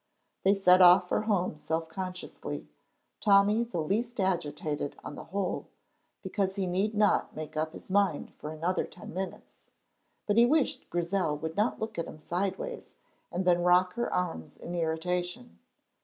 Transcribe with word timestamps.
They 0.43 0.55
set 0.55 0.81
off 0.81 1.07
for 1.07 1.21
home 1.29 1.55
self 1.57 1.87
consciously, 1.87 2.67
Tommy 3.19 3.63
the 3.63 3.79
least 3.81 4.19
agitated 4.19 4.95
on 5.03 5.13
the 5.13 5.25
whole, 5.25 5.67
because 6.23 6.55
he 6.55 6.65
need 6.65 6.95
not 6.95 7.35
make 7.35 7.55
up 7.55 7.73
his 7.73 7.91
mind 7.91 8.33
for 8.39 8.49
another 8.49 8.83
ten 8.85 9.13
minutes. 9.13 9.65
But 10.25 10.37
he 10.37 10.45
wished 10.47 10.89
Grizel 10.89 11.37
would 11.37 11.55
not 11.55 11.79
look 11.79 11.99
at 11.99 12.07
him 12.07 12.17
sideways 12.17 12.89
and 13.31 13.45
then 13.45 13.61
rock 13.63 13.93
her 13.93 14.11
arms 14.11 14.57
in 14.57 14.73
irritation. 14.73 15.59